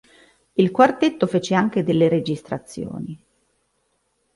Il 0.53 0.71
quartetto 0.71 1.27
fece 1.27 1.53
anche 1.53 1.83
delle 1.83 2.09
registrazioni. 2.09 3.23